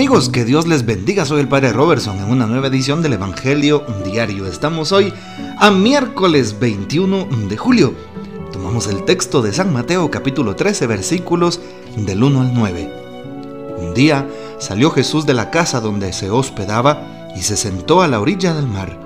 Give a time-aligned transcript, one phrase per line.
[0.00, 1.26] Amigos, que Dios les bendiga.
[1.26, 4.46] Soy el Padre Robertson en una nueva edición del Evangelio Diario.
[4.46, 5.12] Estamos hoy
[5.58, 7.92] a miércoles 21 de julio.
[8.50, 11.60] Tomamos el texto de San Mateo capítulo 13 versículos
[11.98, 12.94] del 1 al 9.
[13.76, 14.26] Un día
[14.58, 18.68] salió Jesús de la casa donde se hospedaba y se sentó a la orilla del
[18.68, 18.98] mar.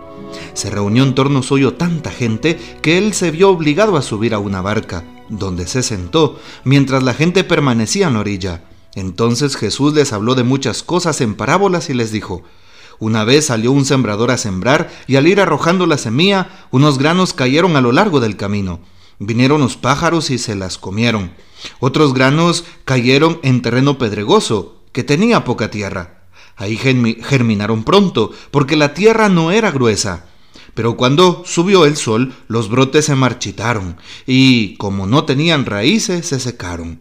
[0.52, 4.38] Se reunió en torno suyo tanta gente que él se vio obligado a subir a
[4.38, 8.61] una barca, donde se sentó, mientras la gente permanecía en la orilla.
[8.95, 12.45] Entonces Jesús les habló de muchas cosas en parábolas y les dijo,
[12.98, 17.34] una vez salió un sembrador a sembrar y al ir arrojando la semilla, unos granos
[17.34, 18.80] cayeron a lo largo del camino.
[19.19, 21.33] Vinieron los pájaros y se las comieron.
[21.80, 26.25] Otros granos cayeron en terreno pedregoso, que tenía poca tierra.
[26.56, 30.27] Ahí germinaron pronto, porque la tierra no era gruesa.
[30.75, 36.41] Pero cuando subió el sol, los brotes se marchitaron, y como no tenían raíces, se
[36.41, 37.01] secaron.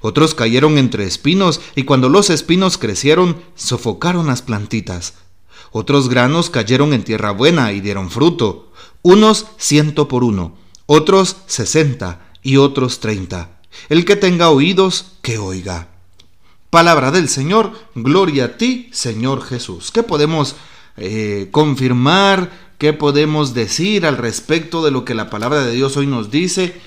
[0.00, 5.14] Otros cayeron entre espinos, y cuando los espinos crecieron, sofocaron las plantitas.
[5.70, 10.56] Otros granos cayeron en tierra buena y dieron fruto, unos ciento por uno,
[10.86, 13.60] otros sesenta y otros treinta.
[13.88, 15.88] El que tenga oídos, que oiga.
[16.70, 19.90] Palabra del Señor, gloria a ti, Señor Jesús.
[19.90, 20.56] ¿Qué podemos
[20.96, 22.68] eh, confirmar?
[22.78, 26.80] ¿Qué podemos decir al respecto de lo que la palabra de Dios hoy nos dice?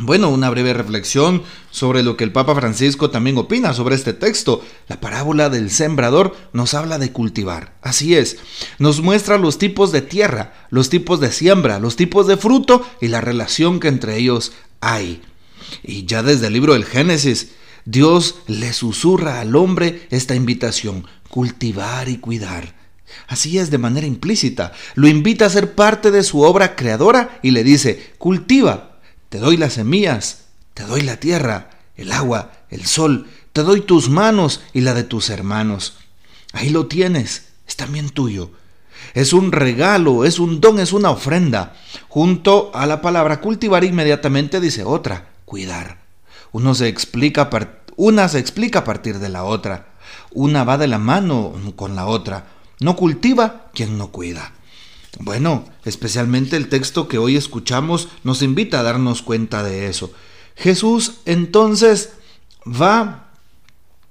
[0.00, 4.64] Bueno, una breve reflexión sobre lo que el Papa Francisco también opina sobre este texto.
[4.86, 7.74] La parábola del sembrador nos habla de cultivar.
[7.82, 8.36] Así es,
[8.78, 13.08] nos muestra los tipos de tierra, los tipos de siembra, los tipos de fruto y
[13.08, 15.20] la relación que entre ellos hay.
[15.82, 17.50] Y ya desde el libro del Génesis,
[17.84, 22.76] Dios le susurra al hombre esta invitación, cultivar y cuidar.
[23.26, 24.72] Así es de manera implícita.
[24.94, 28.97] Lo invita a ser parte de su obra creadora y le dice, cultiva,
[29.28, 34.08] te doy las semillas, te doy la tierra, el agua, el sol, te doy tus
[34.08, 35.96] manos y la de tus hermanos.
[36.52, 38.50] Ahí lo tienes, es también tuyo.
[39.14, 41.76] Es un regalo, es un don, es una ofrenda.
[42.08, 45.98] Junto a la palabra cultivar inmediatamente dice otra, cuidar.
[46.52, 47.50] Uno se explica
[47.96, 49.88] una se explica a partir de la otra.
[50.30, 52.46] Una va de la mano con la otra.
[52.80, 54.52] No cultiva quien no cuida.
[55.20, 60.12] Bueno, especialmente el texto que hoy escuchamos nos invita a darnos cuenta de eso.
[60.54, 62.12] Jesús entonces
[62.66, 63.30] va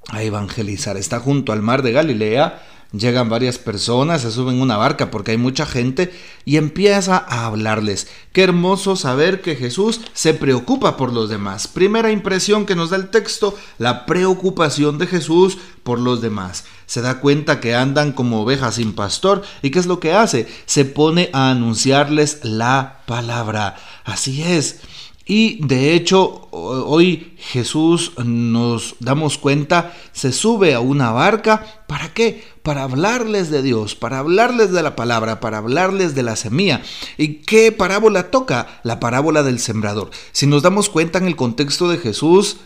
[0.09, 0.97] a evangelizar.
[0.97, 2.63] Está junto al mar de Galilea
[2.93, 6.13] Llegan varias personas, se suben una barca porque hay mucha gente
[6.45, 8.07] y empieza a hablarles.
[8.31, 11.67] Qué hermoso saber que Jesús se preocupa por los demás.
[11.67, 16.63] Primera impresión que nos da el texto, la preocupación de Jesús por los demás.
[16.85, 20.47] Se da cuenta que andan como ovejas sin pastor y ¿qué es lo que hace?
[20.65, 23.75] Se pone a anunciarles la palabra.
[24.05, 24.79] Así es.
[25.27, 32.43] Y de hecho, hoy Jesús nos damos cuenta, se sube a una barca, ¿para qué?
[32.63, 36.81] Para hablarles de Dios, para hablarles de la palabra, para hablarles de la semilla.
[37.17, 38.79] ¿Y qué parábola toca?
[38.83, 40.11] La parábola del sembrador.
[40.31, 42.57] Si nos damos cuenta en el contexto de Jesús,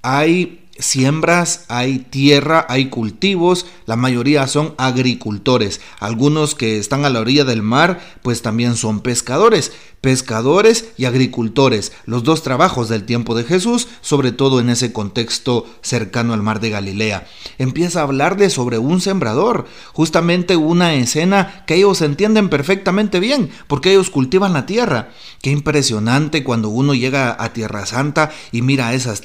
[0.00, 5.80] hay siembras, hay tierra, hay cultivos, la mayoría son agricultores.
[6.00, 9.72] Algunos que están a la orilla del mar, pues también son pescadores.
[10.00, 15.66] Pescadores y agricultores, los dos trabajos del tiempo de Jesús, sobre todo en ese contexto
[15.80, 17.26] cercano al mar de Galilea.
[17.58, 23.90] Empieza a hablarle sobre un sembrador, justamente una escena que ellos entienden perfectamente bien, porque
[23.92, 25.08] ellos cultivan la tierra.
[25.42, 29.22] Qué impresionante cuando uno llega a Tierra Santa y mira esas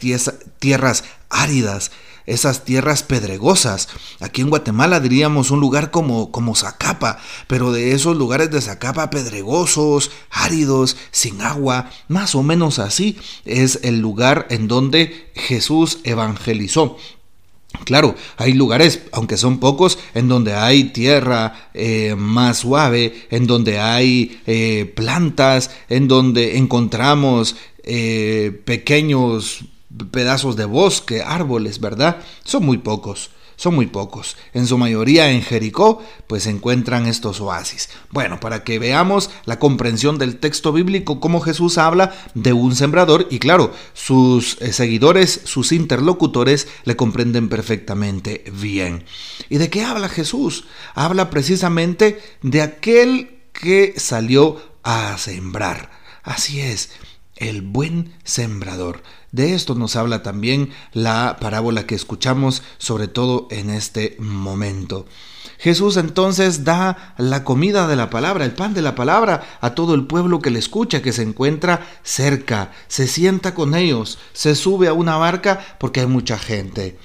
[0.60, 1.92] tierras áridas,
[2.26, 3.90] esas tierras pedregosas.
[4.20, 9.10] Aquí en Guatemala diríamos un lugar como, como Zacapa, pero de esos lugares de Zacapa
[9.10, 16.98] pedregosos, áridos, sin agua, más o menos así es el lugar en donde Jesús evangelizó.
[17.86, 23.80] Claro, hay lugares, aunque son pocos, en donde hay tierra eh, más suave, en donde
[23.80, 29.64] hay eh, plantas, en donde encontramos eh, pequeños
[30.12, 32.18] pedazos de bosque, árboles, ¿verdad?
[32.44, 34.38] Son muy pocos, son muy pocos.
[34.54, 37.90] En su mayoría en Jericó, pues se encuentran estos oasis.
[38.10, 43.28] Bueno, para que veamos la comprensión del texto bíblico, cómo Jesús habla de un sembrador
[43.30, 49.06] y claro, sus eh, seguidores, sus interlocutores le comprenden perfectamente bien.
[49.50, 50.66] ¿Y de qué habla Jesús?
[50.96, 55.92] Habla precisamente de aquel que salió a sembrar.
[56.24, 56.92] Así es,
[57.36, 59.04] el buen sembrador.
[59.32, 65.06] De esto nos habla también la parábola que escuchamos, sobre todo en este momento.
[65.58, 69.94] Jesús entonces da la comida de la palabra, el pan de la palabra, a todo
[69.96, 74.88] el pueblo que le escucha, que se encuentra cerca, se sienta con ellos, se sube
[74.88, 76.98] a una barca porque hay mucha gente.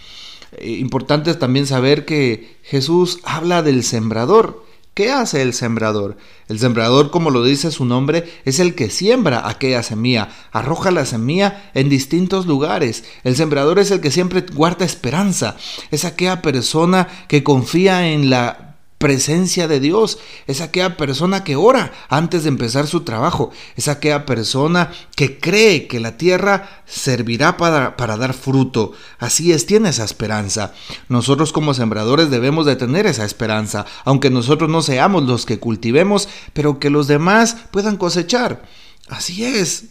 [0.53, 4.66] Eh, importante es también saber que Jesús habla del sembrador.
[4.97, 6.17] ¿Qué hace el sembrador?
[6.49, 11.05] El sembrador, como lo dice su nombre, es el que siembra aquella semilla, arroja la
[11.05, 13.05] semilla en distintos lugares.
[13.23, 15.59] El sembrador es el que siempre guarda esperanza,
[15.91, 18.66] es aquella persona que confía en la
[18.99, 24.25] presencia de Dios, es aquella persona que ora antes de empezar su trabajo, es aquella
[24.25, 28.93] persona que cree que la tierra servirá para, para, dar fruto.
[29.19, 30.73] Así es, tiene esa esperanza.
[31.09, 36.29] Nosotros como sembradores debemos de tener esa esperanza, aunque nosotros no seamos los que cultivemos,
[36.53, 38.63] pero que los demás puedan cosechar.
[39.09, 39.85] Así es,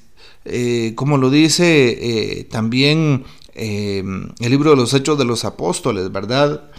[0.45, 3.23] eh, como lo dice eh, también
[3.53, 4.03] eh,
[4.39, 6.69] el libro de los Hechos de los Apóstoles, ¿verdad?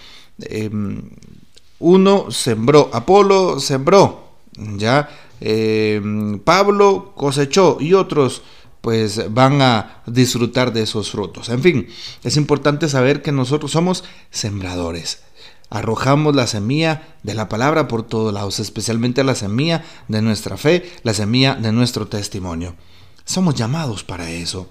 [1.79, 5.09] Uno sembró, Apolo sembró, ya
[5.41, 6.01] eh,
[6.45, 8.43] Pablo cosechó y otros
[8.81, 11.49] pues van a disfrutar de esos frutos.
[11.49, 11.89] En fin,
[12.23, 15.25] es importante saber que nosotros somos sembradores.
[15.71, 20.89] Arrojamos la semilla de la palabra por todos lados, especialmente la semilla de nuestra fe,
[21.03, 22.77] la semilla de nuestro testimonio.
[23.25, 24.71] Somos llamados para eso.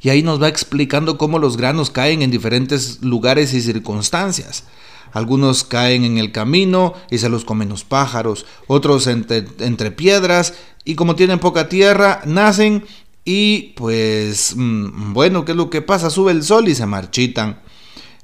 [0.00, 4.64] Y ahí nos va explicando cómo los granos caen en diferentes lugares y circunstancias.
[5.16, 10.52] Algunos caen en el camino y se los comen los pájaros, otros entre, piedras
[10.84, 12.84] y como tienen poca tierra, nacen
[13.24, 16.10] y pues mm, bueno, ¿qué es lo que pasa?
[16.10, 17.62] Sube el sol y se marchitan.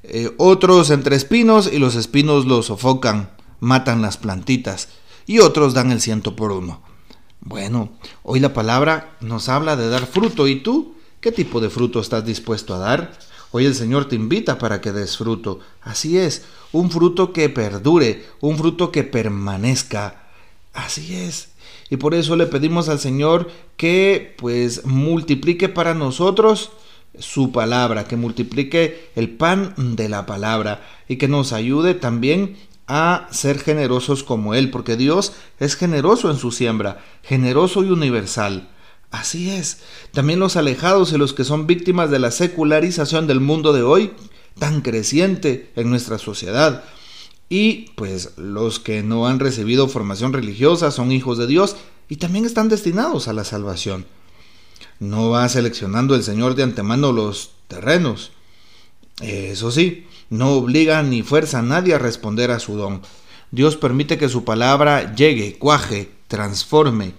[0.03, 4.89] Eh, otros entre espinos y los espinos los sofocan, matan las plantitas
[5.25, 6.83] y otros dan el ciento por uno.
[7.39, 7.89] Bueno,
[8.21, 12.23] hoy la palabra nos habla de dar fruto y tú, ¿qué tipo de fruto estás
[12.23, 13.17] dispuesto a dar?
[13.55, 15.59] Hoy el Señor te invita para que des fruto.
[15.83, 20.23] Así es, un fruto que perdure, un fruto que permanezca.
[20.73, 21.49] Así es.
[21.91, 26.71] Y por eso le pedimos al Señor que pues multiplique para nosotros
[27.19, 32.57] su palabra, que multiplique el pan de la palabra y que nos ayude también
[32.87, 38.72] a ser generosos como Él, porque Dios es generoso en su siembra, generoso y universal.
[39.13, 39.77] Así es.
[40.11, 44.11] También los alejados y los que son víctimas de la secularización del mundo de hoy,
[44.57, 46.83] tan creciente en nuestra sociedad.
[47.47, 51.75] Y pues los que no han recibido formación religiosa son hijos de Dios
[52.09, 54.07] y también están destinados a la salvación.
[54.99, 58.31] No va seleccionando el Señor de antemano los terrenos.
[59.21, 63.03] Eso sí, no obliga ni fuerza a nadie a responder a su don.
[63.51, 67.13] Dios permite que su palabra llegue, cuaje, transforme,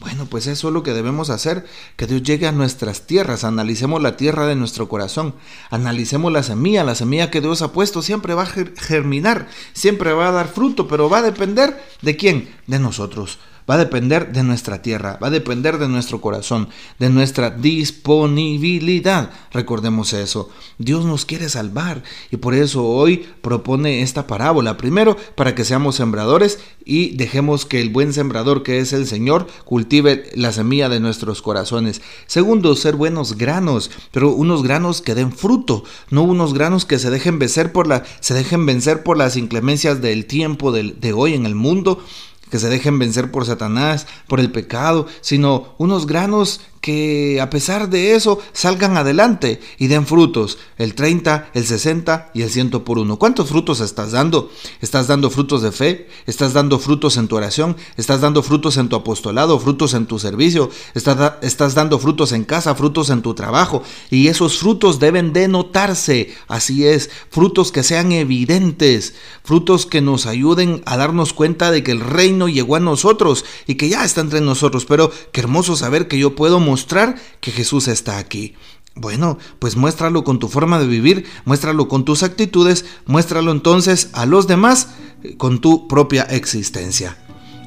[0.00, 1.66] bueno, pues eso es lo que debemos hacer,
[1.96, 5.34] que Dios llegue a nuestras tierras, analicemos la tierra de nuestro corazón,
[5.70, 8.46] analicemos la semilla, la semilla que Dios ha puesto siempre va a
[8.76, 13.74] germinar, siempre va a dar fruto, pero va a depender de quién, de nosotros va
[13.74, 16.68] a depender de nuestra tierra, va a depender de nuestro corazón,
[16.98, 19.30] de nuestra disponibilidad.
[19.52, 20.48] Recordemos eso.
[20.78, 24.76] Dios nos quiere salvar y por eso hoy propone esta parábola.
[24.76, 29.46] Primero, para que seamos sembradores y dejemos que el buen sembrador que es el Señor
[29.64, 32.00] cultive la semilla de nuestros corazones.
[32.26, 37.10] Segundo, ser buenos granos, pero unos granos que den fruto, no unos granos que se
[37.10, 41.34] dejen vencer por la se dejen vencer por las inclemencias del tiempo de, de hoy
[41.34, 42.02] en el mundo
[42.50, 47.90] que se dejen vencer por Satanás, por el pecado, sino unos granos que a pesar
[47.90, 52.98] de eso salgan adelante y den frutos, el 30, el 60 y el 100 por
[52.98, 53.18] uno.
[53.18, 54.50] ¿Cuántos frutos estás dando?
[54.80, 56.08] ¿Estás dando frutos de fe?
[56.26, 57.76] ¿Estás dando frutos en tu oración?
[57.96, 59.58] ¿Estás dando frutos en tu apostolado?
[59.58, 60.70] ¿Frutos en tu servicio?
[60.94, 62.74] ¿Estás, estás dando frutos en casa?
[62.74, 63.82] ¿Frutos en tu trabajo?
[64.10, 70.26] Y esos frutos deben de notarse, así es, frutos que sean evidentes, frutos que nos
[70.26, 74.20] ayuden a darnos cuenta de que el reino llegó a nosotros y que ya está
[74.20, 78.54] entre nosotros, pero qué hermoso saber que yo puedo mostrar que Jesús está aquí.
[78.94, 84.26] Bueno, pues muéstralo con tu forma de vivir, muéstralo con tus actitudes, muéstralo entonces a
[84.26, 84.88] los demás
[85.22, 87.16] eh, con tu propia existencia.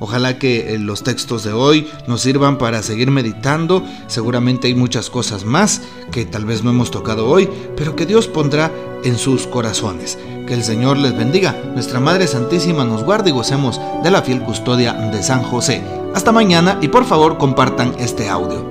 [0.02, 3.86] Ojalá que eh, los textos de hoy nos sirvan para seguir meditando.
[4.08, 8.28] Seguramente hay muchas cosas más que tal vez no hemos tocado hoy, pero que Dios
[8.28, 8.72] pondrá
[9.04, 10.18] en sus corazones.
[10.48, 11.56] Que el Señor les bendiga.
[11.76, 15.84] Nuestra Madre Santísima nos guarde y gocemos de la fiel custodia de San José.
[16.16, 18.71] Hasta mañana y por favor compartan este audio.